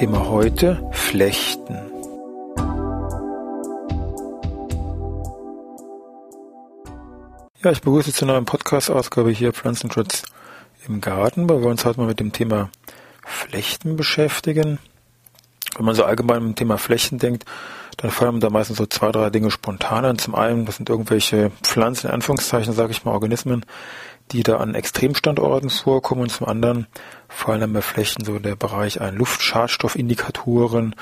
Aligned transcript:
Thema 0.00 0.30
heute 0.30 0.82
Flechten. 0.92 1.74
Ja, 7.62 7.70
ich 7.70 7.82
begrüße 7.82 8.10
zu 8.10 8.24
einer 8.24 8.32
neuen 8.32 8.46
Podcast-Ausgabe 8.46 9.30
hier 9.30 9.52
Pflanzenschutz 9.52 10.22
im 10.88 11.02
Garten, 11.02 11.50
weil 11.50 11.60
wir 11.60 11.68
uns 11.68 11.84
heute 11.84 12.00
mal 12.00 12.06
mit 12.06 12.18
dem 12.18 12.32
Thema 12.32 12.70
Flechten 13.26 13.96
beschäftigen. 13.96 14.78
Wenn 15.76 15.84
man 15.84 15.94
so 15.94 16.04
allgemein 16.04 16.44
mit 16.44 16.52
dem 16.52 16.56
Thema 16.56 16.78
Flechten 16.78 17.18
denkt, 17.18 17.44
dann 17.98 18.10
fallen 18.10 18.40
da 18.40 18.48
meistens 18.48 18.78
so 18.78 18.86
zwei, 18.86 19.12
drei 19.12 19.28
Dinge 19.28 19.50
spontan 19.50 20.06
an. 20.06 20.18
Zum 20.18 20.34
einen, 20.34 20.64
das 20.64 20.76
sind 20.76 20.88
irgendwelche 20.88 21.50
Pflanzen, 21.62 22.06
in 22.06 22.14
Anführungszeichen, 22.14 22.72
sage 22.72 22.92
ich 22.92 23.04
mal, 23.04 23.12
Organismen, 23.12 23.66
die 24.32 24.42
da 24.42 24.58
an 24.58 24.74
Extremstandorten 24.74 25.70
vorkommen 25.70 26.22
und 26.22 26.30
zum 26.30 26.46
anderen 26.46 26.86
fallen 27.28 27.60
dann 27.60 27.72
bei 27.72 27.82
Flächen 27.82 28.24
so 28.24 28.38
der 28.38 28.56
Bereich 28.56 29.00
an 29.00 29.16
Luftschadstoffindikatoren, 29.16 30.94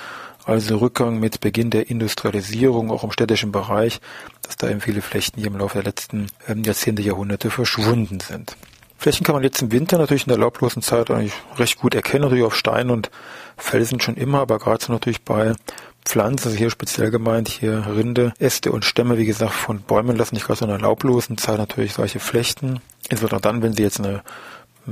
also 0.45 0.79
Rückgang 0.79 1.21
mit 1.21 1.41
Beginn 1.41 1.71
der 1.71 1.91
Industrialisierung, 1.91 2.91
auch 2.91 3.05
im 3.05 3.13
städtischen 3.13 3.53
Bereich, 3.53 4.01
dass 4.43 4.57
da 4.57 4.71
eben 4.71 4.81
viele 4.81 5.03
Flächen 5.03 5.35
hier 5.37 5.49
im 5.49 5.59
Laufe 5.59 5.75
der 5.75 5.85
letzten 5.85 6.29
ähm, 6.47 6.65
Jahrzehnte, 6.65 7.03
Jahrhunderte 7.03 7.51
verschwunden 7.51 8.21
sind. 8.21 8.57
Flächen 8.99 9.25
kann 9.25 9.35
man 9.35 9.45
jetzt 9.45 9.63
im 9.63 9.73
Winter 9.73 9.97
natürlich 9.97 10.25
in 10.25 10.31
der 10.31 10.39
laublosen 10.39 10.83
Zeit 10.83 11.11
eigentlich 11.11 11.33
recht 11.57 11.79
gut 11.79 11.95
erkennen, 11.95 12.25
natürlich 12.25 12.45
auf 12.45 12.57
Stein 12.57 12.91
und 12.91 13.11
Felsen 13.57 14.01
schon 14.01 14.17
immer, 14.17 14.41
aber 14.41 14.59
gerade 14.59 14.85
so 14.85 14.93
natürlich 14.93 15.23
bei 15.23 15.55
Pflanzen, 16.05 16.49
also 16.49 16.59
hier 16.59 16.71
speziell 16.71 17.11
gemeint, 17.11 17.49
hier 17.49 17.87
Rinde, 17.87 18.33
Äste 18.39 18.73
und 18.73 18.85
Stämme, 18.85 19.17
wie 19.17 19.27
gesagt, 19.27 19.53
von 19.53 19.81
Bäumen 19.83 20.17
lassen 20.17 20.35
sich 20.35 20.45
gerade 20.45 20.59
so 20.59 20.65
in 20.65 20.71
der 20.71 20.81
laublosen 20.81 21.39
Zeit 21.39 21.59
natürlich 21.59 21.95
solche 21.95 22.19
Flechten. 22.19 22.81
Insbesondere 23.09 23.41
dann, 23.41 23.63
wenn 23.63 23.73
sie 23.73 23.83
jetzt 23.83 24.01
eine, 24.01 24.23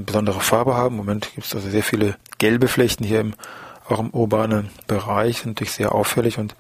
besondere 0.05 0.41
Farbe 0.41 0.75
haben. 0.75 0.95
Im 0.95 0.98
Moment 0.98 1.33
gibt 1.35 1.47
es 1.47 1.55
also 1.55 1.69
sehr 1.69 1.83
viele 1.83 2.17
gelbe 2.39 2.69
Flechten 2.69 3.05
hier 3.05 3.20
im, 3.20 3.35
auch 3.89 3.98
im 3.98 4.11
urbanen 4.11 4.70
Bereich, 4.87 5.39
sind 5.39 5.53
natürlich 5.53 5.73
sehr 5.73 5.93
auffällig 5.93 6.39
und 6.39 6.55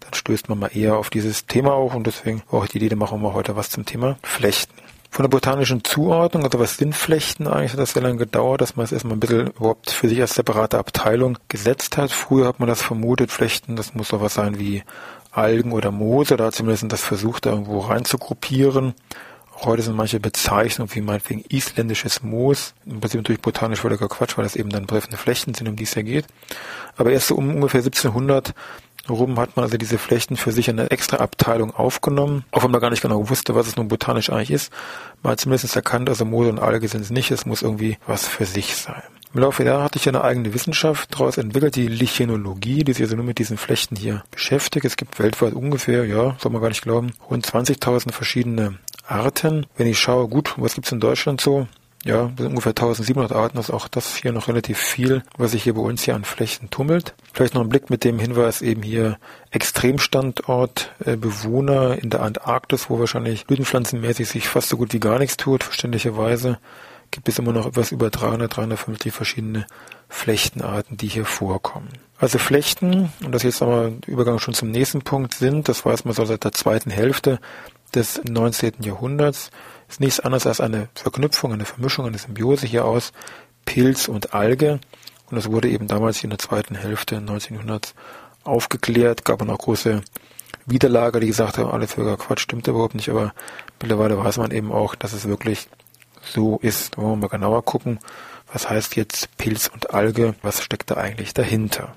dann 0.00 0.14
stößt 0.14 0.48
man 0.48 0.58
mal 0.58 0.76
eher 0.76 0.96
auf 0.96 1.10
dieses 1.10 1.46
Thema 1.46 1.72
auf 1.72 1.94
und 1.94 2.06
deswegen 2.06 2.42
auch 2.50 2.66
die 2.66 2.84
Idee, 2.84 2.94
machen 2.96 3.22
wir 3.22 3.34
heute 3.34 3.56
was 3.56 3.70
zum 3.70 3.86
Thema 3.86 4.18
Flechten. 4.22 4.74
Von 5.14 5.24
der 5.24 5.28
botanischen 5.28 5.84
Zuordnung, 5.84 6.44
also 6.44 6.58
was 6.58 6.78
sind 6.78 6.96
Flechten 6.96 7.46
eigentlich, 7.46 7.72
hat 7.72 7.80
das 7.80 7.92
sehr 7.92 8.00
lange 8.00 8.16
gedauert, 8.16 8.62
dass 8.62 8.76
man 8.76 8.84
es 8.84 8.92
erstmal 8.92 9.12
ein 9.12 9.20
bisschen 9.20 9.48
überhaupt 9.48 9.90
für 9.90 10.08
sich 10.08 10.18
als 10.22 10.34
separate 10.34 10.78
Abteilung 10.78 11.36
gesetzt 11.48 11.98
hat. 11.98 12.10
Früher 12.10 12.48
hat 12.48 12.60
man 12.60 12.66
das 12.66 12.80
vermutet, 12.80 13.30
Flechten, 13.30 13.76
das 13.76 13.92
muss 13.92 14.08
doch 14.08 14.22
was 14.22 14.32
sein 14.32 14.58
wie 14.58 14.82
Algen 15.30 15.72
oder 15.72 15.90
Moose, 15.90 16.38
da 16.38 16.46
hat 16.46 16.54
zumindest 16.54 16.90
das 16.90 17.04
versucht, 17.04 17.44
da 17.44 17.50
irgendwo 17.50 17.80
reinzugruppieren. 17.80 18.94
Heute 19.60 19.82
sind 19.82 19.96
manche 19.96 20.18
Bezeichnungen 20.18 20.94
wie 20.94 21.02
meinetwegen 21.02 21.44
isländisches 21.46 22.22
Moos, 22.22 22.72
im 22.86 23.00
Prinzip 23.00 23.18
natürlich 23.18 23.42
botanisch 23.42 23.80
völliger 23.80 24.08
Quatsch, 24.08 24.38
weil 24.38 24.44
das 24.44 24.56
eben 24.56 24.70
dann 24.70 24.86
betreffende 24.86 25.18
Flechten 25.18 25.52
sind, 25.52 25.68
um 25.68 25.76
die 25.76 25.84
es 25.84 25.94
ja 25.94 26.00
geht. 26.00 26.24
Aber 26.96 27.12
erst 27.12 27.26
so 27.26 27.34
um 27.34 27.54
ungefähr 27.54 27.80
1700 27.80 28.54
Rum 29.08 29.38
hat 29.38 29.56
man 29.56 29.64
also 29.64 29.76
diese 29.76 29.98
Flechten 29.98 30.36
für 30.36 30.52
sich 30.52 30.68
in 30.68 30.78
eine 30.78 30.90
extra 30.90 31.18
Abteilung 31.18 31.74
aufgenommen, 31.74 32.44
auch 32.52 32.62
wenn 32.62 32.70
man 32.70 32.80
gar 32.80 32.90
nicht 32.90 33.02
genau 33.02 33.28
wusste, 33.28 33.54
was 33.54 33.66
es 33.66 33.76
nun 33.76 33.88
botanisch 33.88 34.30
eigentlich 34.30 34.50
ist. 34.50 34.72
Man 35.22 35.32
hat 35.32 35.40
zumindest 35.40 35.74
erkannt, 35.74 36.08
also 36.08 36.24
Moose 36.24 36.50
und 36.50 36.60
Alge 36.60 36.88
sind 36.88 37.02
es 37.02 37.10
nicht, 37.10 37.30
es 37.30 37.46
muss 37.46 37.62
irgendwie 37.62 37.98
was 38.06 38.28
für 38.28 38.46
sich 38.46 38.76
sein. 38.76 39.02
Im 39.34 39.40
Laufe 39.40 39.64
der 39.64 39.72
Jahre 39.72 39.84
hatte 39.84 39.98
ich 39.98 40.06
eine 40.08 40.22
eigene 40.22 40.52
Wissenschaft 40.52 41.14
daraus 41.14 41.38
entwickelt, 41.38 41.74
die 41.74 41.88
Lichenologie, 41.88 42.84
die 42.84 42.92
sich 42.92 43.02
also 43.02 43.16
nur 43.16 43.24
mit 43.24 43.38
diesen 43.38 43.56
Flechten 43.56 43.96
hier 43.96 44.24
beschäftigt. 44.30 44.84
Es 44.84 44.98
gibt 44.98 45.18
weltweit 45.18 45.54
ungefähr, 45.54 46.04
ja, 46.04 46.36
soll 46.38 46.52
man 46.52 46.60
gar 46.60 46.68
nicht 46.68 46.82
glauben, 46.82 47.12
rund 47.30 47.46
20.000 47.46 48.12
verschiedene 48.12 48.78
Arten. 49.06 49.66
Wenn 49.76 49.86
ich 49.86 49.98
schaue, 49.98 50.28
gut, 50.28 50.54
was 50.58 50.74
gibt's 50.74 50.92
in 50.92 51.00
Deutschland 51.00 51.40
so? 51.40 51.66
Ja, 52.04 52.30
ungefähr 52.38 52.70
1700 52.70 53.32
Arten, 53.32 53.56
das 53.56 53.68
ist 53.68 53.74
auch 53.74 53.88
das 53.88 54.16
hier 54.16 54.32
noch 54.32 54.48
relativ 54.48 54.78
viel, 54.78 55.22
was 55.36 55.52
sich 55.52 55.62
hier 55.62 55.74
bei 55.74 55.80
uns 55.80 56.02
hier 56.02 56.14
an 56.14 56.24
Flächen 56.24 56.70
tummelt. 56.70 57.14
Vielleicht 57.32 57.54
noch 57.54 57.62
ein 57.62 57.68
Blick 57.68 57.90
mit 57.90 58.04
dem 58.04 58.18
Hinweis 58.18 58.62
eben 58.62 58.82
hier 58.82 59.18
Extremstandort 59.50 60.92
äh, 61.04 61.16
Bewohner 61.16 61.98
in 62.02 62.10
der 62.10 62.22
Antarktis, 62.22 62.90
wo 62.90 62.98
wahrscheinlich 62.98 63.46
blütenpflanzenmäßig 63.46 64.28
sich 64.28 64.48
fast 64.48 64.68
so 64.68 64.76
gut 64.76 64.92
wie 64.92 65.00
gar 65.00 65.18
nichts 65.18 65.36
tut, 65.36 65.62
verständlicherweise 65.62 66.58
gibt 67.12 67.28
es 67.28 67.38
immer 67.38 67.52
noch 67.52 67.66
etwas 67.66 67.92
über 67.92 68.10
300, 68.10 68.56
350 68.56 69.12
verschiedene 69.12 69.66
Flechtenarten, 70.08 70.96
die 70.96 71.08
hier 71.08 71.24
vorkommen. 71.24 71.88
Also 72.18 72.38
Flechten, 72.38 73.12
und 73.24 73.32
das 73.32 73.42
jetzt 73.42 73.60
nochmal 73.60 73.92
Übergang 74.06 74.38
schon 74.38 74.54
zum 74.54 74.70
nächsten 74.70 75.02
Punkt 75.02 75.34
sind, 75.34 75.68
das 75.68 75.84
weiß 75.84 76.04
man 76.04 76.14
so 76.14 76.24
seit 76.24 76.44
der 76.44 76.52
zweiten 76.52 76.90
Hälfte 76.90 77.38
des 77.94 78.22
19. 78.24 78.74
Jahrhunderts, 78.80 79.50
ist 79.92 80.00
nichts 80.00 80.20
anderes 80.20 80.46
als 80.46 80.60
eine 80.60 80.88
Verknüpfung, 80.94 81.52
eine 81.52 81.66
Vermischung, 81.66 82.06
eine 82.06 82.16
Symbiose 82.16 82.66
hier 82.66 82.86
aus 82.86 83.12
Pilz 83.66 84.08
und 84.08 84.32
Alge. 84.32 84.80
Und 85.30 85.36
das 85.36 85.50
wurde 85.50 85.68
eben 85.68 85.86
damals 85.86 86.24
in 86.24 86.30
der 86.30 86.38
zweiten 86.38 86.74
Hälfte 86.74 87.18
1900 87.18 87.94
aufgeklärt, 88.42 89.24
gab 89.24 89.46
auch 89.48 89.58
große 89.58 90.02
Widerlager, 90.64 91.20
die 91.20 91.26
gesagt 91.26 91.58
haben, 91.58 91.70
alles 91.70 91.92
völliger 91.92 92.16
Quatsch, 92.16 92.40
stimmt 92.40 92.66
überhaupt 92.68 92.94
nicht, 92.94 93.10
aber 93.10 93.34
mittlerweile 93.80 94.16
weiß 94.16 94.38
man 94.38 94.50
eben 94.50 94.72
auch, 94.72 94.94
dass 94.94 95.12
es 95.12 95.28
wirklich 95.28 95.68
so 96.22 96.58
ist. 96.62 96.94
Da 96.96 97.02
wollen 97.02 97.12
wir 97.12 97.28
mal 97.28 97.28
genauer 97.28 97.62
gucken, 97.62 97.98
was 98.52 98.70
heißt 98.70 98.96
jetzt 98.96 99.36
Pilz 99.36 99.68
und 99.68 99.92
Alge, 99.92 100.34
was 100.42 100.62
steckt 100.62 100.90
da 100.90 100.96
eigentlich 100.96 101.34
dahinter. 101.34 101.94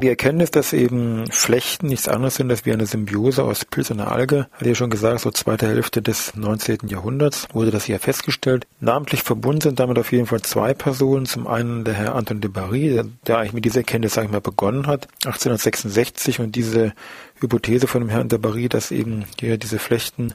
Wir 0.00 0.10
erkennen 0.10 0.40
es, 0.40 0.52
dass 0.52 0.72
eben 0.72 1.26
Flechten 1.28 1.88
nichts 1.88 2.06
anderes 2.06 2.36
sind 2.36 2.48
als 2.52 2.64
wie 2.64 2.72
eine 2.72 2.86
Symbiose 2.86 3.42
aus 3.42 3.64
Pilz 3.64 3.90
und 3.90 3.98
Alge. 3.98 4.46
Hat 4.52 4.64
ja 4.64 4.76
schon 4.76 4.90
gesagt, 4.90 5.20
so 5.20 5.32
zweite 5.32 5.66
Hälfte 5.66 6.02
des 6.02 6.36
19. 6.36 6.86
Jahrhunderts 6.86 7.48
wurde 7.52 7.72
das 7.72 7.86
hier 7.86 7.98
festgestellt. 7.98 8.68
Namentlich 8.78 9.24
verbunden 9.24 9.60
sind 9.60 9.80
damit 9.80 9.98
auf 9.98 10.12
jeden 10.12 10.26
Fall 10.26 10.40
zwei 10.42 10.72
Personen. 10.72 11.26
Zum 11.26 11.48
einen 11.48 11.82
der 11.82 11.94
Herr 11.94 12.14
Anton 12.14 12.40
de 12.40 12.48
Barry, 12.48 12.90
der, 12.90 13.06
der 13.26 13.38
eigentlich 13.38 13.54
mit 13.54 13.64
dieser 13.64 13.80
Erkenntnis, 13.80 14.14
sag 14.14 14.26
ich 14.26 14.30
mal, 14.30 14.40
begonnen 14.40 14.86
hat, 14.86 15.08
1866 15.24 16.38
und 16.38 16.54
diese 16.54 16.92
Hypothese 17.40 17.88
von 17.88 18.00
dem 18.00 18.08
Herrn 18.08 18.28
de 18.28 18.38
Barry, 18.38 18.68
dass 18.68 18.92
eben 18.92 19.24
hier 19.40 19.58
diese 19.58 19.80
Flechten 19.80 20.32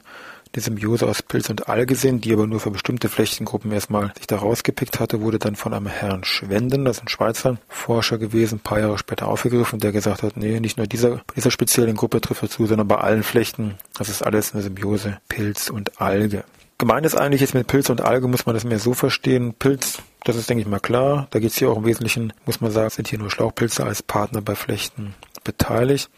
die 0.54 0.60
Symbiose 0.60 1.06
aus 1.06 1.22
Pilz 1.22 1.50
und 1.50 1.68
Alge 1.68 1.94
sind, 1.94 2.24
die 2.24 2.32
aber 2.32 2.46
nur 2.46 2.60
für 2.60 2.70
bestimmte 2.70 3.08
Flechtengruppen 3.08 3.72
erstmal 3.72 4.12
sich 4.16 4.26
da 4.26 4.36
rausgepickt 4.36 5.00
hatte, 5.00 5.20
wurde 5.20 5.38
dann 5.38 5.56
von 5.56 5.74
einem 5.74 5.86
Herrn 5.86 6.24
Schwenden, 6.24 6.84
das 6.84 6.98
ist 6.98 7.04
ein 7.04 7.08
Schweizer 7.08 7.58
Forscher 7.68 8.18
gewesen, 8.18 8.56
ein 8.56 8.60
paar 8.60 8.80
Jahre 8.80 8.98
später 8.98 9.28
aufgegriffen, 9.28 9.80
der 9.80 9.92
gesagt 9.92 10.22
hat, 10.22 10.36
nee, 10.36 10.60
nicht 10.60 10.76
nur 10.76 10.86
dieser, 10.86 11.20
dieser 11.36 11.50
speziellen 11.50 11.96
Gruppe 11.96 12.20
trifft 12.20 12.42
dazu, 12.42 12.66
sondern 12.66 12.88
bei 12.88 12.96
allen 12.96 13.22
Flechten, 13.22 13.74
das 13.98 14.08
ist 14.08 14.22
alles 14.22 14.54
eine 14.54 14.62
Symbiose 14.62 15.18
Pilz 15.28 15.70
und 15.70 16.00
Alge. 16.00 16.44
Gemeint 16.78 17.06
ist 17.06 17.16
eigentlich 17.16 17.40
jetzt 17.40 17.54
mit 17.54 17.66
Pilz 17.66 17.88
und 17.88 18.00
Alge, 18.00 18.26
muss 18.26 18.46
man 18.46 18.54
das 18.54 18.64
mehr 18.64 18.80
so 18.80 18.94
verstehen. 18.94 19.54
Pilz, 19.54 19.98
das 20.24 20.34
ist, 20.34 20.50
denke 20.50 20.62
ich 20.62 20.68
mal, 20.68 20.80
klar. 20.80 21.28
Da 21.30 21.38
geht 21.38 21.52
es 21.52 21.56
hier 21.56 21.70
auch 21.70 21.76
im 21.76 21.84
Wesentlichen, 21.84 22.32
muss 22.46 22.60
man 22.60 22.72
sagen, 22.72 22.90
sind 22.90 23.06
hier 23.06 23.18
nur 23.20 23.30
Schlauchpilze 23.30 23.84
als 23.84 24.02
Partner 24.02 24.42
bei 24.42 24.56
Flechten 24.56 25.14
beteiligt. 25.44 26.10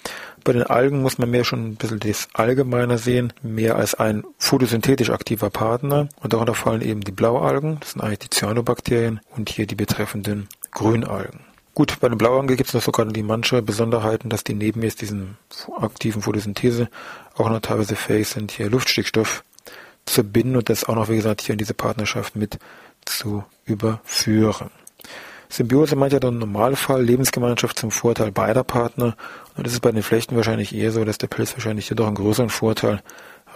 Bei 0.44 0.52
den 0.52 0.62
Algen 0.62 1.02
muss 1.02 1.18
man 1.18 1.30
mehr 1.30 1.44
schon 1.44 1.66
ein 1.66 1.76
bisschen 1.76 2.00
das 2.00 2.28
Allgemeine 2.32 2.98
sehen, 2.98 3.32
mehr 3.42 3.76
als 3.76 3.94
ein 3.94 4.24
photosynthetisch 4.38 5.10
aktiver 5.10 5.50
Partner. 5.50 6.08
Und 6.20 6.32
darunter 6.32 6.54
fallen 6.54 6.82
eben 6.82 7.00
die 7.00 7.12
Blaualgen, 7.12 7.78
das 7.80 7.92
sind 7.92 8.02
eigentlich 8.02 8.20
die 8.20 8.30
Cyanobakterien, 8.30 9.20
und 9.36 9.50
hier 9.50 9.66
die 9.66 9.74
betreffenden 9.74 10.48
Grünalgen. 10.70 11.40
Gut, 11.74 12.00
bei 12.00 12.08
den 12.08 12.16
Blaualgen 12.16 12.48
gibt 12.48 12.68
es 12.68 12.74
noch 12.74 12.80
sogar 12.80 13.04
die 13.04 13.22
manche 13.22 13.60
Besonderheiten, 13.60 14.30
dass 14.30 14.44
die 14.44 14.54
neben 14.54 14.82
jetzt 14.82 15.02
diesen 15.02 15.36
aktiven 15.78 16.22
Photosynthese 16.22 16.88
auch 17.36 17.50
noch 17.50 17.60
teilweise 17.60 17.96
fähig 17.96 18.28
sind, 18.28 18.52
hier 18.52 18.70
Luftstickstoff 18.70 19.44
zu 20.06 20.24
binden 20.24 20.56
und 20.56 20.70
das 20.70 20.84
auch 20.84 20.94
noch, 20.94 21.10
wie 21.10 21.16
gesagt, 21.16 21.42
hier 21.42 21.52
in 21.52 21.58
diese 21.58 21.74
Partnerschaft 21.74 22.34
mit 22.34 22.58
zu 23.04 23.44
überführen. 23.66 24.70
Symbiose 25.48 25.96
meint 25.96 26.12
ja 26.12 26.20
dann 26.20 26.34
im 26.34 26.40
Normalfall 26.40 27.02
Lebensgemeinschaft 27.02 27.78
zum 27.78 27.90
Vorteil 27.90 28.32
beider 28.32 28.64
Partner. 28.64 29.16
Und 29.56 29.66
das 29.66 29.72
ist 29.72 29.80
bei 29.80 29.92
den 29.92 30.02
Flechten 30.02 30.36
wahrscheinlich 30.36 30.74
eher 30.74 30.92
so, 30.92 31.04
dass 31.04 31.18
der 31.18 31.28
Pilz 31.28 31.54
wahrscheinlich 31.54 31.88
hier 31.88 31.96
doch 31.96 32.06
einen 32.06 32.16
größeren 32.16 32.50
Vorteil 32.50 33.02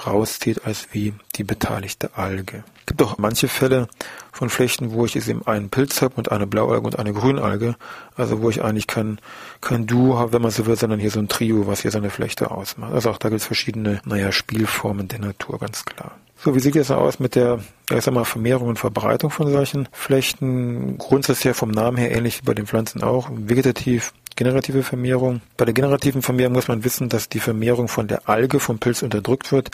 rauszieht 0.06 0.64
als 0.64 0.88
wie 0.92 1.14
die 1.36 1.44
beteiligte 1.44 2.10
Alge. 2.16 2.64
Es 2.80 2.86
gibt 2.86 3.02
auch 3.02 3.18
manche 3.18 3.48
Fälle 3.48 3.88
von 4.32 4.50
Flechten, 4.50 4.92
wo 4.92 5.04
ich 5.04 5.16
eben 5.16 5.46
einen 5.46 5.70
Pilz 5.70 6.02
habe 6.02 6.14
und 6.16 6.32
eine 6.32 6.46
Blaualge 6.46 6.86
und 6.86 6.98
eine 6.98 7.12
Grünalge. 7.12 7.76
Also 8.16 8.42
wo 8.42 8.50
ich 8.50 8.62
eigentlich 8.62 8.86
kein, 8.86 9.20
kein 9.60 9.86
Duo 9.86 10.18
habe, 10.18 10.32
wenn 10.32 10.42
man 10.42 10.50
so 10.50 10.66
will, 10.66 10.76
sondern 10.76 10.98
hier 10.98 11.10
so 11.10 11.20
ein 11.20 11.28
Trio, 11.28 11.66
was 11.66 11.82
hier 11.82 11.90
so 11.90 11.98
eine 11.98 12.10
Flechte 12.10 12.50
ausmacht. 12.50 12.92
Also 12.92 13.10
auch 13.10 13.18
da 13.18 13.28
gibt 13.28 13.40
es 13.40 13.46
verschiedene, 13.46 14.00
naja, 14.04 14.32
Spielformen 14.32 15.08
der 15.08 15.20
Natur, 15.20 15.58
ganz 15.58 15.84
klar. 15.84 16.12
So, 16.42 16.54
wie 16.54 16.60
sieht 16.60 16.74
es 16.76 16.90
aus 16.90 17.18
mit 17.18 17.34
der, 17.34 17.60
ich 17.90 18.02
sag 18.02 18.14
mal, 18.14 18.24
Vermehrung 18.24 18.68
und 18.68 18.78
Verbreitung 18.78 19.30
von 19.30 19.50
solchen 19.50 19.88
Flechten? 19.92 20.96
Grundsätzlich 20.96 21.54
vom 21.54 21.70
Namen 21.70 21.98
her 21.98 22.12
ähnlich 22.12 22.38
wie 22.38 22.46
bei 22.46 22.54
den 22.54 22.66
Pflanzen 22.66 23.02
auch. 23.02 23.28
Vegetativ, 23.30 24.14
generative 24.40 24.82
Vermehrung. 24.82 25.42
Bei 25.58 25.66
der 25.66 25.74
generativen 25.74 26.22
Vermehrung 26.22 26.54
muss 26.54 26.68
man 26.68 26.82
wissen, 26.82 27.10
dass 27.10 27.28
die 27.28 27.40
Vermehrung 27.40 27.88
von 27.88 28.08
der 28.08 28.26
Alge 28.26 28.58
vom 28.58 28.78
Pilz 28.78 29.02
unterdrückt 29.02 29.52
wird. 29.52 29.70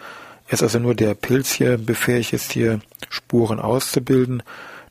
Erst 0.49 0.65
also 0.65 0.81
nur 0.81 0.97
der 0.97 1.15
Pilz 1.15 1.53
hier 1.53 1.79
befähigt 1.79 2.33
ist, 2.33 2.51
hier 2.51 2.81
Spuren 3.09 3.61
auszubilden. 3.61 4.43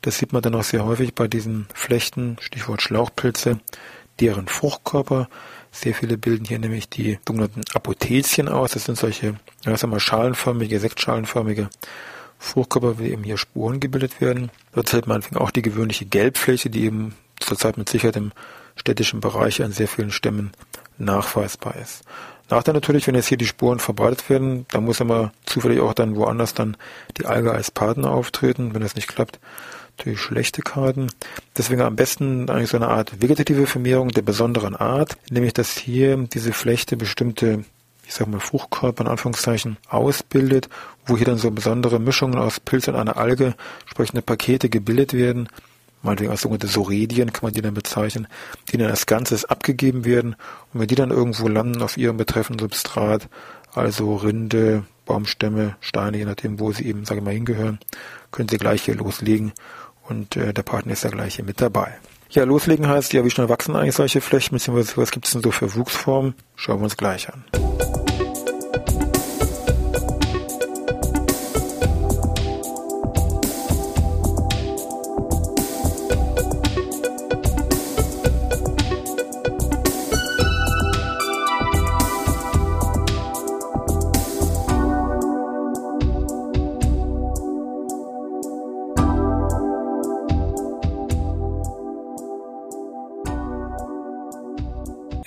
Das 0.01 0.17
sieht 0.17 0.31
man 0.31 0.41
dann 0.41 0.55
auch 0.55 0.63
sehr 0.63 0.85
häufig 0.85 1.13
bei 1.13 1.27
diesen 1.27 1.67
Flechten, 1.73 2.37
Stichwort 2.39 2.81
Schlauchpilze, 2.81 3.59
deren 4.21 4.47
Fruchtkörper 4.47 5.27
sehr 5.73 5.93
viele 5.93 6.17
bilden 6.17 6.45
hier 6.45 6.59
nämlich 6.59 6.87
die 6.87 7.19
sogenannten 7.27 7.63
Apothezien 7.73 8.47
aus. 8.47 8.71
Das 8.71 8.85
sind 8.85 8.97
solche, 8.97 9.35
ja, 9.65 9.75
sagen 9.75 9.91
wir 9.91 9.99
schalenförmige, 9.99 10.79
sektschalenförmige 10.79 11.69
Fruchtkörper, 12.39 12.97
wie 12.97 13.09
eben 13.09 13.25
hier 13.25 13.37
Spuren 13.37 13.81
gebildet 13.81 14.21
werden. 14.21 14.51
Dort 14.73 14.87
zählt 14.87 15.07
man 15.07 15.21
auch 15.35 15.51
die 15.51 15.61
gewöhnliche 15.61 16.05
Gelbfläche, 16.05 16.69
die 16.69 16.85
eben 16.85 17.13
zurzeit 17.41 17.77
mit 17.77 17.89
Sicherheit 17.89 18.15
im 18.15 18.31
städtischen 18.75 19.19
Bereich 19.19 19.61
an 19.63 19.71
sehr 19.71 19.87
vielen 19.87 20.11
Stämmen 20.11 20.51
nachweisbar 20.97 21.75
ist. 21.75 22.03
Nachteil 22.49 22.75
natürlich, 22.75 23.07
wenn 23.07 23.15
jetzt 23.15 23.27
hier 23.27 23.37
die 23.37 23.47
Spuren 23.47 23.79
verbreitet 23.79 24.29
werden, 24.29 24.65
dann 24.69 24.85
muss 24.85 24.99
immer 24.99 25.31
zufällig 25.45 25.79
auch 25.79 25.93
dann 25.93 26.15
woanders 26.15 26.53
dann 26.53 26.77
die 27.17 27.25
Alge 27.25 27.51
als 27.51 27.71
Partner 27.71 28.11
auftreten. 28.11 28.73
Wenn 28.73 28.81
das 28.81 28.95
nicht 28.95 29.07
klappt, 29.07 29.39
natürlich 29.97 30.19
schlechte 30.19 30.61
Karten. 30.61 31.07
Deswegen 31.57 31.81
am 31.81 31.95
besten 31.95 32.49
eigentlich 32.49 32.69
so 32.69 32.77
eine 32.77 32.89
Art 32.89 33.21
vegetative 33.21 33.65
Vermehrung 33.65 34.09
der 34.09 34.21
besonderen 34.21 34.75
Art, 34.75 35.17
nämlich 35.31 35.53
dass 35.53 35.75
hier 35.75 36.17
diese 36.17 36.53
Flechte 36.53 36.97
bestimmte 36.97 37.65
ich 38.07 38.13
sag 38.13 38.27
mal 38.27 38.39
Fruchtkörper 38.39 39.03
in 39.03 39.09
Anführungszeichen 39.09 39.77
ausbildet, 39.87 40.69
wo 41.05 41.17
hier 41.17 41.25
dann 41.25 41.37
so 41.37 41.51
besondere 41.51 41.99
Mischungen 41.99 42.37
aus 42.37 42.59
Pilz 42.59 42.87
und 42.87 42.95
einer 42.95 43.17
Alge, 43.17 43.55
entsprechende 43.81 44.21
Pakete 44.21 44.69
gebildet 44.69 45.13
werden, 45.13 45.49
meinetwegen 46.05 46.31
als 46.31 46.41
sogenannte 46.41 46.67
Soredien 46.67 47.33
kann 47.33 47.43
man 47.43 47.53
die 47.53 47.61
dann 47.61 47.73
bezeichnen, 47.73 48.27
die 48.71 48.77
dann 48.77 48.89
als 48.89 49.05
Ganzes 49.05 49.45
abgegeben 49.45 50.05
werden 50.05 50.35
und 50.73 50.79
wenn 50.79 50.87
die 50.87 50.95
dann 50.95 51.11
irgendwo 51.11 51.47
landen 51.47 51.81
auf 51.81 51.97
ihrem 51.97 52.17
betreffenden 52.17 52.59
Substrat, 52.59 53.27
also 53.73 54.15
Rinde, 54.15 54.83
Baumstämme, 55.05 55.75
Steine, 55.81 56.17
je 56.17 56.25
nachdem, 56.25 56.59
wo 56.59 56.71
sie 56.71 56.85
eben, 56.85 57.05
sage 57.05 57.19
ich 57.19 57.25
mal, 57.25 57.33
hingehören, 57.33 57.79
können 58.31 58.49
sie 58.49 58.57
gleich 58.57 58.83
hier 58.83 58.95
loslegen 58.95 59.53
und 60.07 60.35
äh, 60.35 60.53
der 60.53 60.63
Partner 60.63 60.93
ist 60.93 61.03
ja 61.03 61.09
gleich 61.09 61.35
hier 61.35 61.45
mit 61.45 61.61
dabei. 61.61 61.97
Ja, 62.29 62.43
loslegen 62.43 62.87
heißt 62.87 63.13
ja, 63.13 63.23
wie 63.23 63.29
schnell 63.29 63.49
wachsen 63.49 63.75
eigentlich 63.75 63.95
solche 63.95 64.21
Flächen, 64.21 64.55
beziehungsweise 64.55 64.97
was 64.97 65.11
gibt 65.11 65.25
es 65.25 65.33
denn 65.33 65.41
so 65.41 65.51
für 65.51 65.75
Wuchsformen? 65.75 66.33
Schauen 66.55 66.79
wir 66.79 66.85
uns 66.85 66.97
gleich 66.97 67.31
an. 67.31 67.43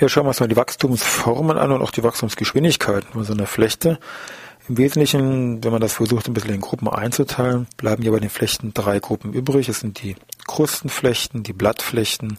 Ja, 0.00 0.08
schauen 0.08 0.26
wir 0.26 0.28
uns 0.28 0.38
mal 0.38 0.46
die 0.46 0.54
Wachstumsformen 0.54 1.58
an 1.58 1.72
und 1.72 1.82
auch 1.82 1.90
die 1.90 2.04
Wachstumsgeschwindigkeiten 2.04 3.14
von 3.14 3.24
so 3.24 3.32
einer 3.32 3.48
Flechte. 3.48 3.98
Im 4.68 4.78
Wesentlichen, 4.78 5.64
wenn 5.64 5.72
man 5.72 5.80
das 5.80 5.94
versucht, 5.94 6.28
ein 6.28 6.34
bisschen 6.34 6.54
in 6.54 6.60
Gruppen 6.60 6.86
einzuteilen, 6.86 7.66
bleiben 7.76 8.04
hier 8.04 8.12
bei 8.12 8.20
den 8.20 8.30
Flechten 8.30 8.72
drei 8.72 9.00
Gruppen 9.00 9.32
übrig. 9.32 9.68
Es 9.68 9.80
sind 9.80 10.00
die 10.00 10.14
Krustenflechten, 10.46 11.42
die 11.42 11.52
Blattflechten 11.52 12.38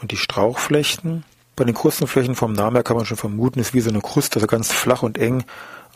und 0.00 0.12
die 0.12 0.16
Strauchflechten. 0.16 1.24
Bei 1.56 1.64
den 1.64 1.74
Krustenflächen 1.74 2.36
vom 2.36 2.52
Namen 2.52 2.76
her 2.76 2.84
kann 2.84 2.96
man 2.96 3.04
schon 3.04 3.16
vermuten, 3.16 3.58
ist 3.58 3.74
wie 3.74 3.80
so 3.80 3.90
eine 3.90 4.00
Kruste, 4.00 4.36
also 4.36 4.46
ganz 4.46 4.70
flach 4.70 5.02
und 5.02 5.18
eng 5.18 5.42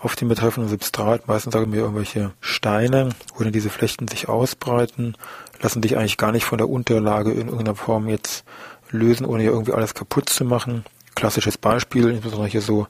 auf 0.01 0.17
dem 0.17 0.27
betreffenden 0.27 0.71
Substrat. 0.71 1.29
Meistens 1.29 1.53
sagen 1.53 1.73
wir 1.73 1.83
irgendwelche 1.83 2.33
Steine, 2.41 3.11
wo 3.37 3.45
dann 3.45 3.53
diese 3.53 3.71
Flechten 3.71 4.09
sich 4.09 4.29
ausbreiten, 4.29 5.17
lassen 5.61 5.85
sich 5.85 5.97
eigentlich 5.97 6.17
gar 6.17 6.33
nicht 6.33 6.47
von 6.47 6.59
der 6.59 6.69
Unterlage 6.69 7.31
in 7.31 7.47
irgendeiner 7.47 7.77
Form 7.77 8.09
jetzt 8.09 8.45
lösen, 8.91 9.27
ohne 9.27 9.43
hier 9.43 9.53
irgendwie 9.53 9.73
alles 9.73 9.95
kaputt 9.95 10.29
zu 10.29 10.45
machen. 10.45 10.85
Klassisches 11.15 11.59
Beispiel, 11.59 12.09
insbesondere 12.09 12.49
hier 12.49 12.63
so 12.63 12.87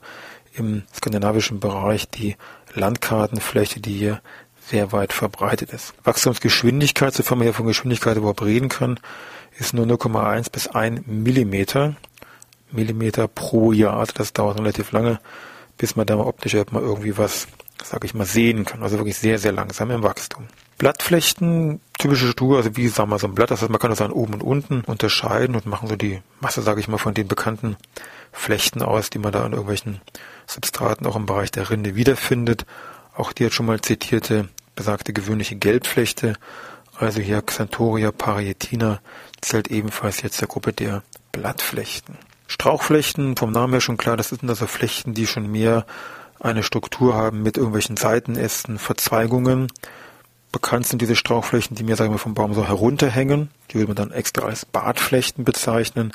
im 0.53 0.83
skandinavischen 0.93 1.59
Bereich, 1.59 2.09
die 2.09 2.35
Landkartenfläche, 2.73 3.79
die 3.79 3.93
hier 3.93 4.21
sehr 4.67 4.91
weit 4.91 5.13
verbreitet 5.13 5.71
ist. 5.73 5.93
Wachstumsgeschwindigkeit, 6.03 7.13
sofern 7.13 7.39
man 7.39 7.45
hier 7.45 7.53
von 7.53 7.65
Geschwindigkeit 7.65 8.17
überhaupt 8.17 8.41
reden 8.41 8.69
kann, 8.69 8.99
ist 9.57 9.73
nur 9.73 9.85
0,1 9.85 10.51
bis 10.51 10.67
1 10.67 11.07
Millimeter, 11.07 11.95
Millimeter 12.71 13.27
pro 13.27 13.71
Jahr. 13.71 13.97
Also 13.97 14.13
das 14.15 14.33
dauert 14.33 14.59
relativ 14.59 14.91
lange, 14.91 15.19
bis 15.77 15.95
man 15.95 16.05
da 16.05 16.15
mal 16.15 16.25
optisch 16.25 16.53
mal 16.71 16.81
irgendwie 16.81 17.17
was, 17.17 17.47
sag 17.83 18.05
ich 18.05 18.13
mal, 18.13 18.25
sehen 18.25 18.65
kann. 18.65 18.83
Also 18.83 18.97
wirklich 18.97 19.17
sehr, 19.17 19.39
sehr 19.39 19.51
langsam 19.51 19.91
im 19.91 20.03
Wachstum. 20.03 20.47
Blattflechten, 20.77 21.81
typische 22.01 22.27
Struktur, 22.27 22.57
also 22.57 22.75
wie 22.75 22.87
sagen 22.87 23.11
wir 23.11 23.19
so 23.19 23.27
ein 23.27 23.35
Blatt, 23.35 23.51
das 23.51 23.61
heißt, 23.61 23.69
man 23.69 23.79
kann 23.79 23.91
das 23.91 24.01
an 24.01 24.11
oben 24.11 24.33
und 24.33 24.41
unten 24.43 24.81
unterscheiden 24.81 25.55
und 25.55 25.67
machen 25.67 25.87
so 25.87 25.95
die 25.95 26.21
Masse, 26.39 26.61
sage 26.61 26.79
ich 26.79 26.87
mal, 26.87 26.97
von 26.97 27.13
den 27.13 27.27
bekannten 27.27 27.77
Flechten 28.31 28.81
aus, 28.81 29.11
die 29.11 29.19
man 29.19 29.31
da 29.31 29.43
an 29.43 29.51
irgendwelchen 29.51 30.01
Substraten 30.47 31.05
auch 31.05 31.15
im 31.15 31.27
Bereich 31.27 31.51
der 31.51 31.69
Rinde 31.69 31.95
wiederfindet. 31.95 32.65
Auch 33.15 33.33
die 33.33 33.45
hat 33.45 33.53
schon 33.53 33.67
mal 33.67 33.81
zitierte, 33.81 34.49
besagte 34.75 35.13
gewöhnliche 35.13 35.55
Gelbflechte, 35.55 36.37
also 36.97 37.21
hier 37.21 37.41
Xanthoria 37.41 38.11
parietina, 38.11 38.99
zählt 39.41 39.69
ebenfalls 39.69 40.21
jetzt 40.23 40.41
der 40.41 40.47
Gruppe 40.47 40.73
der 40.73 41.03
Blattflechten. 41.31 42.17
Strauchflechten, 42.47 43.37
vom 43.37 43.51
Namen 43.51 43.73
her 43.73 43.81
schon 43.81 43.97
klar, 43.97 44.17
das 44.17 44.29
sind 44.29 44.49
also 44.49 44.65
Flechten, 44.65 45.13
die 45.13 45.27
schon 45.27 45.51
mehr 45.51 45.85
eine 46.39 46.63
Struktur 46.63 47.13
haben 47.13 47.43
mit 47.43 47.57
irgendwelchen 47.57 47.95
Seitenästen, 47.95 48.79
Verzweigungen, 48.79 49.67
Bekannt 50.51 50.85
sind 50.85 51.01
diese 51.01 51.15
Strauchflächen, 51.15 51.75
die 51.75 51.83
mir, 51.83 51.95
sagen 51.95 52.11
wir, 52.11 52.17
vom 52.17 52.33
Baum 52.33 52.53
so 52.53 52.67
herunterhängen. 52.67 53.49
Die 53.69 53.75
würde 53.75 53.87
man 53.87 53.95
dann 53.95 54.11
extra 54.11 54.45
als 54.45 54.65
Bartflechten 54.65 55.45
bezeichnen. 55.45 56.11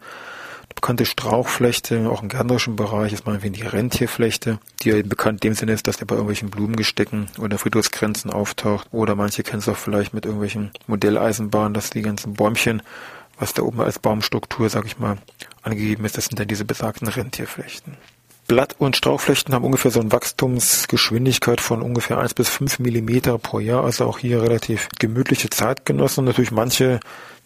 Die 0.71 0.75
bekannte 0.75 1.07
Strauchflechte, 1.07 2.11
auch 2.11 2.23
im 2.23 2.29
gärtnerischen 2.29 2.77
Bereich, 2.77 3.15
ist 3.15 3.25
meinetwegen 3.25 3.55
die 3.55 3.63
Rentierflechte, 3.63 4.59
die 4.83 4.91
ja 4.91 4.97
eben 4.97 5.09
bekannt 5.09 5.43
in 5.43 5.51
dem 5.51 5.55
Sinne 5.55 5.73
ist, 5.73 5.87
dass 5.87 5.97
der 5.97 6.05
bei 6.05 6.17
irgendwelchen 6.17 6.51
Blumengestecken 6.51 7.29
oder 7.39 7.57
Friedhofsgrenzen 7.57 8.31
auftaucht. 8.31 8.89
Oder 8.93 9.15
manche 9.15 9.43
kennen 9.43 9.61
es 9.61 9.69
auch 9.69 9.77
vielleicht 9.77 10.13
mit 10.13 10.27
irgendwelchen 10.27 10.71
Modelleisenbahnen, 10.87 11.73
dass 11.73 11.89
die 11.89 12.03
ganzen 12.03 12.35
Bäumchen, 12.35 12.83
was 13.39 13.55
da 13.55 13.63
oben 13.63 13.81
als 13.81 13.99
Baumstruktur, 13.99 14.69
sag 14.69 14.85
ich 14.85 14.99
mal, 14.99 15.17
angegeben 15.63 16.05
ist, 16.05 16.19
das 16.19 16.27
sind 16.27 16.39
dann 16.39 16.49
diese 16.49 16.67
besagten 16.67 17.09
Rentierflechten. 17.09 17.97
Blatt- 18.47 18.77
und 18.79 18.97
Strauchflechten 18.97 19.55
haben 19.55 19.65
ungefähr 19.65 19.91
so 19.91 19.99
eine 19.99 20.13
Wachstumsgeschwindigkeit 20.13 21.61
von 21.61 21.83
ungefähr 21.83 22.19
1 22.19 22.35
bis 22.35 22.49
5 22.49 22.79
Millimeter 22.79 23.39
pro 23.39 23.59
Jahr, 23.59 23.83
also 23.83 24.05
auch 24.05 24.19
hier 24.19 24.41
relativ 24.41 24.89
gemütliche 25.01 25.51
Zeitgenossen. 25.51 26.25
Natürlich 26.25 26.53
manche 26.53 27.01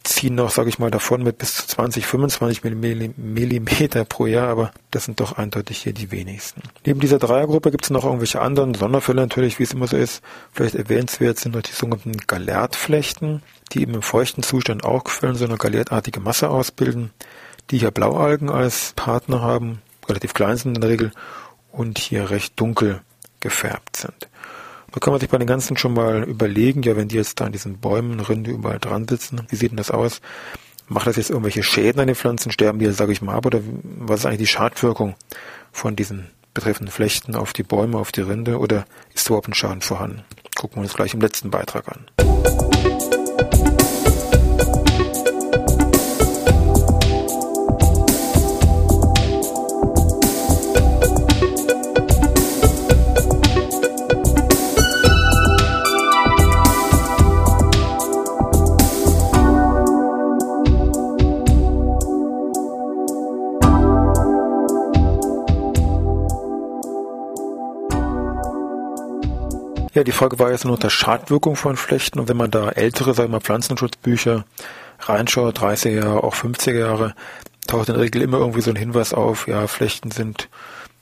ziehen 0.05 0.35
noch, 0.35 0.51
sage 0.51 0.69
ich 0.69 0.79
mal, 0.79 0.91
davon 0.91 1.23
mit 1.23 1.39
bis 1.39 1.55
zu 1.55 1.67
20, 1.69 2.07
25 2.07 2.65
Millimeter 2.65 4.05
pro 4.05 4.27
Jahr, 4.27 4.49
aber 4.49 4.73
das 4.91 5.05
sind 5.07 5.21
doch 5.21 5.39
eindeutig 5.39 5.79
hier 5.79 5.95
die 5.95 6.11
wenigsten. 6.11 6.63
Neben 6.85 7.01
dieser 7.01 7.19
Dreiergruppe 7.19 7.71
gibt 7.71 7.85
es 7.85 7.91
noch 7.91 8.05
irgendwelche 8.05 8.43
anderen 8.43 8.75
Sonderfälle 8.75 9.23
natürlich, 9.23 9.59
wie 9.59 9.63
es 9.65 9.73
immer 9.73 9.87
so 9.87 9.97
ist. 9.97 10.23
Vielleicht 10.53 10.75
erwähnenswert 10.75 11.39
sind 11.39 11.55
noch 11.55 11.63
die 11.63 11.73
sogenannten 11.73 12.19
Galertflechten, 12.27 13.43
die 13.73 13.83
eben 13.83 13.95
im 13.95 14.03
feuchten 14.03 14.43
Zustand 14.43 14.85
auch 14.85 15.05
Quellen 15.05 15.35
so 15.35 15.47
eine 15.47 15.57
galertartige 15.57 16.21
Masse 16.21 16.51
ausbilden, 16.51 17.11
die 17.71 17.79
hier 17.79 17.91
Blaualgen 17.91 18.51
als 18.51 18.93
Partner 18.97 19.41
haben 19.41 19.81
relativ 20.09 20.35
klein 20.35 20.57
sind 20.57 20.77
in 20.77 20.81
der 20.81 20.91
Regel 20.91 21.13
und 21.73 21.99
hier 21.99 22.31
recht 22.31 22.59
dunkel 22.59 23.01
gefärbt 23.41 23.97
sind. 23.97 24.29
Da 24.93 24.99
kann 24.99 25.13
man 25.13 25.21
sich 25.21 25.29
bei 25.29 25.39
den 25.39 25.47
ganzen 25.47 25.77
schon 25.77 25.95
mal 25.95 26.25
überlegen, 26.25 26.83
ja, 26.83 26.97
wenn 26.97 27.09
die 27.09 27.17
jetzt 27.17 27.41
da 27.41 27.47
an 27.47 27.53
diesen 27.53 27.79
Bäumen, 27.79 28.19
Rinde 28.21 28.51
überall 28.51 28.79
dran 28.79 29.07
sitzen, 29.07 29.47
wie 29.49 29.57
sieht 29.57 29.71
denn 29.71 29.77
das 29.77 29.91
aus? 29.91 30.21
Macht 30.89 31.07
das 31.07 31.17
jetzt 31.17 31.31
irgendwelche 31.31 31.63
Schäden 31.63 32.01
an 32.01 32.09
den 32.09 32.17
Pflanzen? 32.17 32.51
Sterben 32.51 32.81
die, 32.81 32.91
sage 32.91 33.13
ich 33.13 33.23
mal, 33.23 33.37
ab? 33.37 33.47
Oder 33.47 33.61
was 33.83 34.21
ist 34.21 34.27
eigentlich 34.27 34.41
die 34.41 34.47
Schadwirkung 34.49 35.15
von 35.71 35.95
diesen 35.95 36.27
betreffenden 36.53 36.93
Flechten 36.93 37.37
auf 37.37 37.53
die 37.53 37.63
Bäume, 37.63 37.99
auf 37.99 38.11
die 38.11 38.23
Rinde? 38.23 38.59
Oder 38.59 38.85
ist 39.15 39.29
überhaupt 39.29 39.47
ein 39.47 39.55
Schaden 39.55 39.83
vorhanden? 39.83 40.25
Gucken 40.57 40.79
wir 40.79 40.83
uns 40.83 40.95
gleich 40.95 41.15
im 41.15 41.21
letzten 41.21 41.51
Beitrag 41.53 41.87
an. 41.87 43.20
Ja, 69.93 70.05
die 70.05 70.13
Frage 70.13 70.39
war 70.39 70.53
jetzt 70.53 70.65
nur 70.65 70.75
unter 70.75 70.89
Schadwirkung 70.89 71.57
von 71.57 71.77
Flechten 71.77 72.21
und 72.21 72.29
wenn 72.29 72.37
man 72.37 72.51
da 72.51 72.69
ältere, 72.69 73.13
sagen 73.13 73.31
wir 73.31 73.39
mal, 73.39 73.41
Pflanzenschutzbücher 73.41 74.45
reinschaut, 75.01 75.59
30er 75.59 75.91
Jahre, 75.91 76.23
auch 76.23 76.35
50er 76.35 76.79
Jahre, 76.79 77.15
taucht 77.67 77.89
in 77.89 77.95
der 77.95 78.05
Regel 78.05 78.23
immer 78.23 78.39
irgendwie 78.39 78.61
so 78.61 78.71
ein 78.71 78.77
Hinweis 78.77 79.13
auf, 79.13 79.49
ja, 79.49 79.67
Flechten 79.67 80.13
sind 80.13 80.49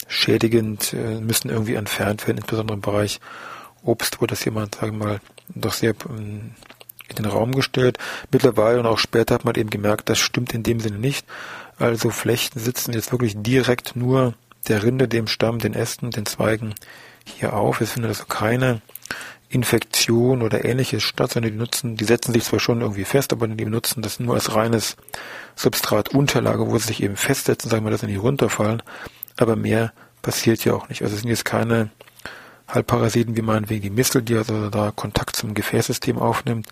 schädigend, 0.07 0.95
äh, 0.95 1.21
müssen 1.21 1.51
irgendwie 1.51 1.75
entfernt 1.75 2.27
werden, 2.27 2.39
insbesondere 2.39 2.77
im 2.77 2.81
Bereich 2.81 3.21
Obst, 3.83 4.23
wo 4.23 4.27
das 4.27 4.43
jemand, 4.47 4.77
sagen 4.77 4.99
wir 4.99 5.07
mal, 5.07 5.21
doch 5.55 5.75
sehr 5.75 5.95
ähm, 6.09 6.53
in 7.09 7.17
den 7.17 7.27
Raum 7.27 7.53
gestellt. 7.53 7.99
Mittlerweile 8.33 8.81
und 8.81 8.87
auch 8.87 8.99
später 8.99 9.35
hat 9.35 9.45
man 9.45 9.55
eben 9.55 9.71
gemerkt, 9.71 10.09
das 10.09 10.19
stimmt 10.19 10.55
in 10.55 10.63
dem 10.63 10.81
Sinne 10.81 10.99
nicht. 10.99 11.27
Also 11.79 12.11
Flechten 12.11 12.59
sitzen 12.59 12.93
jetzt 12.95 13.13
wirklich 13.13 13.35
direkt 13.37 13.97
nur 13.97 14.35
der 14.67 14.83
Rinde, 14.83 15.09
dem 15.09 15.27
Stamm, 15.27 15.59
den 15.59 15.75
Ästen, 15.75 16.11
den 16.11 16.27
Zweigen 16.27 16.75
hier 17.31 17.55
auf. 17.55 17.81
Es 17.81 17.93
findet 17.93 18.11
also 18.11 18.25
keine 18.27 18.81
Infektion 19.49 20.43
oder 20.43 20.65
ähnliches 20.65 21.03
statt, 21.03 21.33
sondern 21.33 21.53
die 21.53 21.59
nutzen, 21.59 21.97
die 21.97 22.05
setzen 22.05 22.33
sich 22.33 22.45
zwar 22.45 22.61
schon 22.61 22.83
irgendwie 22.83 23.05
fest, 23.05 23.33
aber 23.33 23.49
die 23.49 23.65
benutzen 23.65 24.03
das 24.03 24.21
nur 24.21 24.35
als 24.35 24.55
reines 24.55 24.97
Substratunterlage, 25.57 26.67
wo 26.67 26.77
sie 26.79 26.89
sich 26.89 27.03
eben 27.03 27.17
festsetzen, 27.17 27.71
sagen 27.71 27.85
wir, 27.85 27.91
dass 27.91 28.03
sie 28.03 28.07
nicht 28.07 28.23
runterfallen, 28.23 28.83
aber 29.37 29.57
mehr 29.57 29.93
passiert 30.21 30.65
ja 30.65 30.75
auch 30.75 30.89
nicht. 30.89 31.03
Also 31.03 31.15
es 31.15 31.23
sind 31.23 31.31
jetzt 31.31 31.47
keine 31.47 31.91
Halbparasiten 32.69 33.37
wie 33.37 33.43
meinetwegen 33.43 33.83
die 33.83 33.91
Mistel, 33.91 34.21
die 34.21 34.37
also 34.37 34.69
da 34.69 34.93
Kontakt 34.95 35.37
zum 35.37 35.55
Gefäßsystem 35.55 36.19
aufnimmt, 36.19 36.69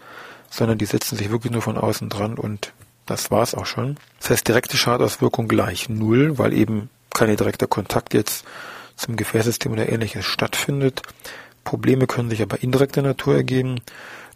sondern 0.50 0.76
die 0.76 0.84
setzen 0.84 1.16
sich 1.16 1.30
wirklich 1.30 1.52
nur 1.52 1.62
von 1.62 1.78
außen 1.78 2.10
dran 2.10 2.38
und 2.38 2.72
das 3.06 3.30
war's 3.30 3.54
auch 3.54 3.66
schon. 3.66 3.96
Das 4.20 4.30
heißt, 4.30 4.48
direkte 4.48 4.76
Schadauswirkung 4.76 5.48
gleich 5.48 5.88
null, 5.88 6.38
weil 6.38 6.52
eben 6.52 6.90
kein 7.14 7.34
direkter 7.34 7.66
Kontakt 7.66 8.12
jetzt 8.12 8.44
zum 8.96 9.16
Gefäßsystem 9.16 9.72
oder 9.72 9.88
ähnliches 9.88 10.24
stattfindet. 10.24 11.02
Probleme 11.64 12.06
können 12.06 12.30
sich 12.30 12.42
aber 12.42 12.62
indirekter 12.62 13.02
Natur 13.02 13.34
ergeben. 13.34 13.80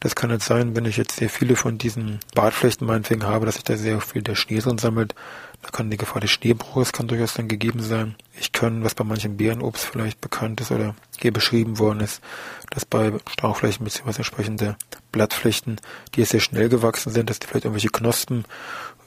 Das 0.00 0.14
kann 0.14 0.30
jetzt 0.30 0.46
sein, 0.46 0.74
wenn 0.74 0.86
ich 0.86 0.96
jetzt 0.96 1.16
sehr 1.16 1.28
viele 1.28 1.56
von 1.56 1.76
diesen 1.76 2.20
Badflächen 2.34 2.86
meinetwegen 2.86 3.24
habe, 3.24 3.44
dass 3.44 3.56
sich 3.56 3.64
da 3.64 3.76
sehr 3.76 4.00
viel 4.00 4.22
der 4.22 4.34
Schnee 4.34 4.58
drin 4.58 4.78
sammelt. 4.78 5.14
Da 5.62 5.68
kann 5.68 5.90
die 5.90 5.98
Gefahr 5.98 6.22
des 6.22 6.30
Schneebruches 6.30 6.92
kann 6.92 7.06
durchaus 7.06 7.34
dann 7.34 7.48
gegeben 7.48 7.82
sein. 7.82 8.14
Ich 8.38 8.52
kann, 8.52 8.82
was 8.82 8.94
bei 8.94 9.04
manchen 9.04 9.36
Beerenobst 9.36 9.84
vielleicht 9.84 10.20
bekannt 10.22 10.60
ist 10.62 10.70
oder 10.70 10.94
hier 11.18 11.32
beschrieben 11.32 11.78
worden 11.78 12.00
ist, 12.00 12.22
dass 12.70 12.86
bei 12.86 13.12
Strauchflächen 13.30 13.84
bzw. 13.84 14.16
entsprechende 14.16 14.76
Blattflächen, 15.12 15.80
die 16.14 16.20
jetzt 16.20 16.30
sehr 16.30 16.40
schnell 16.40 16.70
gewachsen 16.70 17.12
sind, 17.12 17.28
dass 17.28 17.38
die 17.38 17.46
vielleicht 17.46 17.66
irgendwelche 17.66 17.90
Knospen 17.90 18.46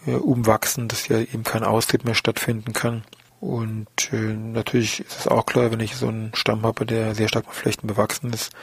äh, 0.06 0.12
umwachsen, 0.12 0.88
dass 0.88 1.06
hier 1.06 1.22
eben 1.22 1.44
kein 1.44 1.64
Austritt 1.64 2.06
mehr 2.06 2.16
stattfinden 2.16 2.74
kann. 2.74 3.04
Und 3.44 4.14
äh, 4.14 4.16
natürlich 4.16 5.02
ist 5.02 5.20
es 5.20 5.28
auch 5.28 5.46
klar, 5.46 5.70
wenn 5.70 5.82
ich 5.82 5.98
so 5.98 6.08
einen 6.08 6.32
Stamm 6.34 6.62
habe, 6.62 6.86
der 6.86 7.14
sehr 7.14 7.28
stark 7.28 7.46
mit 7.46 7.56
Flechten 7.56 7.88
bewachsen 7.88 8.32
ist, 8.32 8.54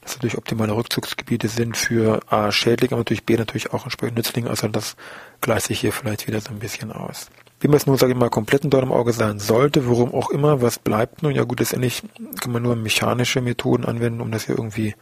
dass 0.00 0.14
natürlich 0.14 0.38
optimale 0.38 0.74
Rückzugsgebiete 0.74 1.48
sind 1.48 1.76
für 1.76 2.20
A, 2.32 2.50
Schädlinge, 2.50 2.92
aber 2.92 3.00
natürlich 3.00 3.26
B, 3.26 3.36
natürlich 3.36 3.74
auch 3.74 3.84
entsprechend 3.84 4.16
Nützlinge. 4.16 4.48
Also 4.48 4.68
das 4.68 4.96
gleicht 5.42 5.66
sich 5.66 5.80
hier 5.80 5.92
vielleicht 5.92 6.28
wieder 6.28 6.40
so 6.40 6.48
ein 6.48 6.60
bisschen 6.60 6.92
aus. 6.92 7.28
Wie 7.60 7.68
man 7.68 7.76
es 7.76 7.86
nun, 7.86 7.98
sage 7.98 8.12
ich 8.12 8.18
mal, 8.18 8.30
komplett 8.30 8.62
dort 8.64 8.82
im 8.82 8.90
Auge 8.90 9.12
sein 9.12 9.38
sollte, 9.38 9.86
worum 9.86 10.14
auch 10.14 10.30
immer, 10.30 10.62
was 10.62 10.78
bleibt 10.78 11.22
nun? 11.22 11.34
Ja 11.34 11.44
gut, 11.44 11.60
letztendlich 11.60 12.02
kann 12.40 12.52
man 12.52 12.62
nur 12.62 12.74
mechanische 12.74 13.42
Methoden 13.42 13.84
anwenden, 13.84 14.22
um 14.22 14.32
das 14.32 14.46
hier 14.46 14.56
irgendwie 14.56 14.94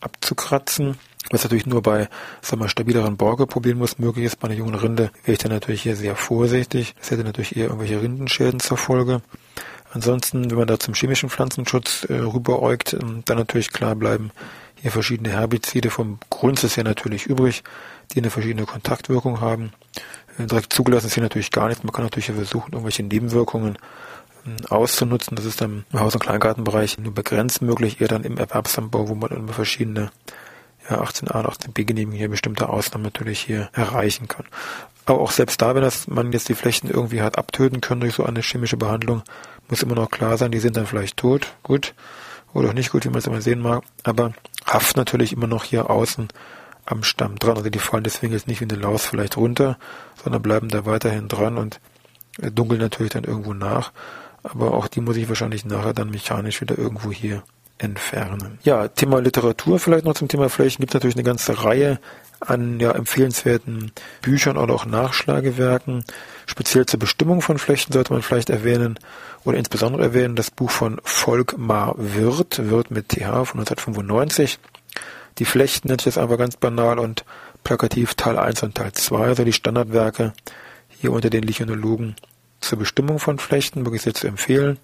abzukratzen. 0.00 0.96
Was 1.30 1.44
natürlich 1.44 1.66
nur 1.66 1.82
bei, 1.82 2.08
sag 2.40 2.58
mal, 2.58 2.68
stabileren 2.68 3.16
Borkeproblemen 3.16 3.88
möglich 3.98 4.24
ist. 4.26 4.40
Bei 4.40 4.48
einer 4.48 4.56
jungen 4.56 4.74
Rinde 4.74 5.10
wäre 5.24 5.32
ich 5.32 5.38
dann 5.38 5.52
natürlich 5.52 5.82
hier 5.82 5.96
sehr 5.96 6.16
vorsichtig. 6.16 6.94
Das 6.98 7.10
hätte 7.10 7.24
natürlich 7.24 7.56
eher 7.56 7.66
irgendwelche 7.66 8.02
Rindenschäden 8.02 8.60
zur 8.60 8.76
Folge. 8.76 9.22
Ansonsten, 9.92 10.50
wenn 10.50 10.58
man 10.58 10.66
da 10.66 10.78
zum 10.78 10.94
chemischen 10.94 11.28
Pflanzenschutz 11.28 12.04
äh, 12.04 12.14
rüberäugt, 12.14 12.94
ähm, 12.94 13.22
dann 13.26 13.36
natürlich 13.36 13.72
klar 13.72 13.94
bleiben, 13.94 14.30
hier 14.80 14.90
verschiedene 14.90 15.30
Herbizide 15.30 15.90
vom 15.90 16.18
Grundsatz 16.30 16.76
her 16.76 16.84
natürlich 16.84 17.26
übrig, 17.26 17.62
die 18.12 18.18
eine 18.18 18.30
verschiedene 18.30 18.64
Kontaktwirkung 18.64 19.40
haben. 19.40 19.72
Äh, 20.38 20.46
direkt 20.46 20.72
zugelassen 20.72 21.08
ist 21.08 21.14
hier 21.14 21.22
natürlich 21.22 21.50
gar 21.50 21.68
nichts. 21.68 21.84
Man 21.84 21.92
kann 21.92 22.04
natürlich 22.04 22.32
versuchen, 22.32 22.72
irgendwelche 22.72 23.02
Nebenwirkungen 23.02 23.76
äh, 24.46 24.66
auszunutzen. 24.68 25.36
Das 25.36 25.44
ist 25.44 25.60
dann 25.60 25.84
im 25.92 26.00
Haus- 26.00 26.14
und 26.14 26.20
Kleingartenbereich 26.20 26.98
nur 26.98 27.12
begrenzt 27.12 27.60
möglich, 27.60 28.00
eher 28.00 28.08
dann 28.08 28.24
im 28.24 28.38
Erwerbsanbau, 28.38 29.10
wo 29.10 29.14
man 29.14 29.30
immer 29.30 29.52
verschiedene 29.52 30.10
ja, 30.88 31.02
18a 31.02 31.38
und 31.38 31.46
18b 31.46 31.84
Genehmigungen 31.84 32.18
hier 32.18 32.28
bestimmte 32.28 32.68
Ausnahmen 32.68 33.04
natürlich 33.04 33.40
hier 33.40 33.68
erreichen 33.72 34.28
kann. 34.28 34.46
Aber 35.04 35.20
auch 35.20 35.30
selbst 35.30 35.60
da, 35.60 35.74
wenn 35.74 35.82
das, 35.82 36.06
man 36.06 36.32
jetzt 36.32 36.48
die 36.48 36.54
Flächen 36.54 36.88
irgendwie 36.88 37.22
hat 37.22 37.38
abtöten 37.38 37.80
können 37.80 38.00
durch 38.00 38.14
so 38.14 38.24
eine 38.24 38.40
chemische 38.40 38.76
Behandlung, 38.76 39.22
muss 39.68 39.82
immer 39.82 39.94
noch 39.94 40.10
klar 40.10 40.36
sein, 40.36 40.52
die 40.52 40.60
sind 40.60 40.76
dann 40.76 40.86
vielleicht 40.86 41.16
tot, 41.16 41.54
gut, 41.62 41.94
oder 42.52 42.68
auch 42.68 42.74
nicht 42.74 42.92
gut, 42.92 43.04
wie 43.04 43.08
man 43.08 43.18
es 43.18 43.26
immer 43.26 43.40
sehen 43.40 43.60
mag, 43.60 43.82
aber 44.04 44.32
haften 44.66 44.98
natürlich 45.00 45.32
immer 45.32 45.46
noch 45.46 45.64
hier 45.64 45.90
außen 45.90 46.28
am 46.84 47.02
Stamm 47.02 47.38
dran. 47.38 47.56
Also 47.56 47.70
die 47.70 47.78
fallen 47.78 48.04
deswegen 48.04 48.32
jetzt 48.32 48.48
nicht 48.48 48.60
wie 48.60 48.64
eine 48.64 48.80
Laus 48.80 49.06
vielleicht 49.06 49.36
runter, 49.36 49.78
sondern 50.22 50.42
bleiben 50.42 50.68
da 50.68 50.84
weiterhin 50.84 51.28
dran 51.28 51.58
und 51.58 51.80
dunkeln 52.38 52.80
natürlich 52.80 53.12
dann 53.12 53.24
irgendwo 53.24 53.54
nach. 53.54 53.92
Aber 54.42 54.74
auch 54.74 54.88
die 54.88 55.00
muss 55.00 55.16
ich 55.16 55.28
wahrscheinlich 55.28 55.64
nachher 55.64 55.94
dann 55.94 56.10
mechanisch 56.10 56.60
wieder 56.60 56.76
irgendwo 56.76 57.12
hier 57.12 57.42
entfernen. 57.78 58.58
Ja, 58.62 58.88
Thema 58.88 59.20
Literatur 59.20 59.78
vielleicht 59.78 60.04
noch 60.04 60.14
zum 60.14 60.28
Thema 60.28 60.48
Flächen. 60.48 60.80
Gibt 60.80 60.94
natürlich 60.94 61.16
eine 61.16 61.24
ganze 61.24 61.64
Reihe 61.64 61.98
an 62.40 62.80
ja, 62.80 62.92
empfehlenswerten 62.92 63.92
Büchern 64.20 64.56
oder 64.56 64.74
auch 64.74 64.86
Nachschlagewerken. 64.86 66.04
Speziell 66.46 66.86
zur 66.86 66.98
Bestimmung 66.98 67.40
von 67.40 67.58
Flechten 67.58 67.92
sollte 67.92 68.12
man 68.12 68.22
vielleicht 68.22 68.50
erwähnen 68.50 68.98
oder 69.44 69.58
insbesondere 69.58 70.02
erwähnen 70.02 70.36
das 70.36 70.50
Buch 70.50 70.70
von 70.70 71.00
Volkmar 71.04 71.94
Wirth, 71.96 72.68
Wirth 72.68 72.90
mit 72.90 73.10
TH 73.10 73.46
von 73.46 73.60
1995. 73.60 74.58
Die 75.38 75.44
Flechten 75.44 75.88
nennt 75.88 76.02
sich 76.02 76.14
das 76.14 76.22
einfach 76.22 76.38
ganz 76.38 76.56
banal 76.56 76.98
und 76.98 77.24
plakativ 77.64 78.14
Teil 78.14 78.38
1 78.38 78.62
und 78.64 78.74
Teil 78.74 78.92
2, 78.92 79.24
also 79.24 79.44
die 79.44 79.52
Standardwerke 79.52 80.32
hier 80.88 81.12
unter 81.12 81.30
den 81.30 81.42
Lichonologen 81.42 82.16
zur 82.60 82.78
Bestimmung 82.78 83.18
von 83.18 83.38
Flechten, 83.38 83.84
wirklich 83.84 84.02
sehr 84.02 84.14
zu 84.14 84.26
empfehlen. 84.26 84.78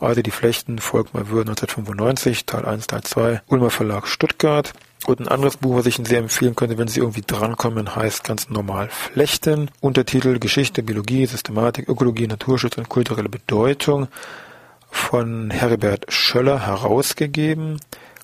Also 0.00 0.22
die 0.22 0.30
Flechten, 0.30 0.78
Volkmar 0.78 1.28
Wirth 1.28 1.48
1995, 1.48 2.46
Teil 2.46 2.64
1, 2.64 2.86
Teil 2.86 3.02
2, 3.02 3.42
Ulmer 3.48 3.70
Verlag 3.70 4.06
Stuttgart. 4.06 4.72
Und 5.06 5.20
ein 5.20 5.28
anderes 5.28 5.56
Buch, 5.56 5.76
was 5.76 5.86
ich 5.86 5.98
Ihnen 5.98 6.06
sehr 6.06 6.18
empfehlen 6.18 6.56
könnte, 6.56 6.78
wenn 6.78 6.88
Sie 6.88 7.00
irgendwie 7.00 7.22
drankommen, 7.26 7.96
heißt 7.96 8.24
ganz 8.24 8.48
normal 8.48 8.88
Flechten. 8.88 9.70
Untertitel 9.80 10.38
Geschichte, 10.38 10.82
Biologie, 10.82 11.26
Systematik, 11.26 11.88
Ökologie, 11.88 12.26
Naturschutz 12.26 12.76
und 12.78 12.88
kulturelle 12.88 13.28
Bedeutung 13.28 14.08
von 14.90 15.50
Herbert 15.50 16.12
Schöller 16.12 16.66
herausgegeben. 16.66 17.78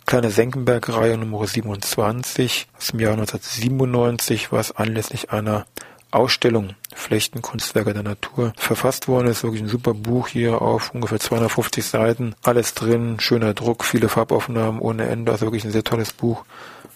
Kleine 0.07 0.31
Senckenberg-Reihe 0.31 1.19
Nummer 1.19 1.47
27 1.47 2.69
aus 2.77 2.89
dem 2.89 3.01
Jahr 3.01 3.15
1997, 3.15 4.53
was 4.53 4.73
anlässlich 4.73 5.31
einer 5.31 5.67
Ausstellung 6.11 6.75
Flechten 6.95 7.43
Kunstwerke 7.43 7.93
der 7.93 8.03
Natur 8.03 8.53
verfasst 8.57 9.07
worden 9.07 9.29
ist. 9.29 9.43
Wirklich 9.43 9.63
ein 9.63 9.69
super 9.69 9.95
Buch 9.95 10.29
hier 10.29 10.63
auf 10.63 10.95
ungefähr 10.95 11.21
250 11.21 11.85
Seiten. 11.85 12.35
Alles 12.43 12.75
drin, 12.75 13.21
schöner 13.21 13.55
Druck, 13.55 13.85
viele 13.85 14.09
Farbaufnahmen 14.09 14.81
ohne 14.81 15.07
Ende. 15.07 15.31
Also 15.31 15.47
wirklich 15.47 15.65
ein 15.65 15.73
sehr 15.73 15.85
tolles 15.85 16.13
Buch. 16.13 16.45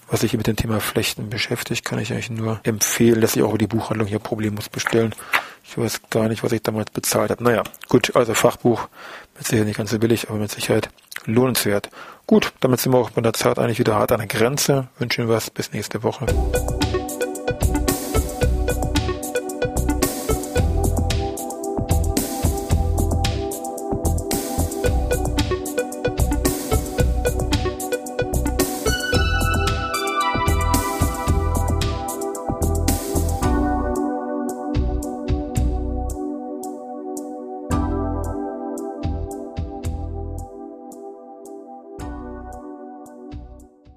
Was 0.08 0.20
sich 0.20 0.36
mit 0.36 0.48
dem 0.48 0.56
Thema 0.56 0.80
Flechten 0.80 1.30
beschäftigt, 1.30 1.84
kann 1.84 2.00
ich 2.00 2.12
eigentlich 2.12 2.30
nur 2.30 2.58
empfehlen, 2.64 3.20
dass 3.20 3.36
ich 3.36 3.42
auch 3.44 3.56
die 3.56 3.68
Buchhandlung 3.68 4.08
hier 4.08 4.18
problemlos 4.18 4.68
bestellen. 4.68 5.14
Ich 5.64 5.78
weiß 5.78 6.00
gar 6.10 6.28
nicht, 6.28 6.42
was 6.42 6.50
ich 6.50 6.62
damals 6.62 6.90
bezahlt 6.90 7.30
habe. 7.30 7.44
Naja, 7.44 7.62
gut, 7.88 8.16
also 8.16 8.34
Fachbuch, 8.34 8.88
mit 9.36 9.46
Sicherheit 9.46 9.68
nicht 9.68 9.76
ganz 9.76 9.90
so 9.90 10.00
billig, 10.00 10.28
aber 10.28 10.38
mit 10.38 10.50
Sicherheit 10.50 10.90
lohnenswert. 11.26 11.90
Gut, 12.26 12.52
damit 12.58 12.80
sind 12.80 12.92
wir 12.92 12.98
auch 12.98 13.10
bei 13.10 13.20
der 13.20 13.34
Zeit 13.34 13.60
eigentlich 13.60 13.78
wieder 13.78 13.94
hart 13.94 14.10
an 14.10 14.18
der 14.18 14.26
Grenze. 14.26 14.88
Wünschen 14.98 15.28
was, 15.28 15.50
bis 15.50 15.72
nächste 15.72 16.02
Woche. 16.02 16.26